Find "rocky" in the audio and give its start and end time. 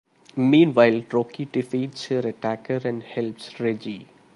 1.13-1.45